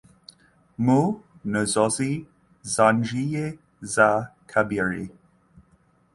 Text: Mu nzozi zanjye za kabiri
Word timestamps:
Mu 0.83 0.99
nzozi 1.57 2.11
zanjye 2.73 3.43
za 3.93 4.09
kabiri 4.51 5.03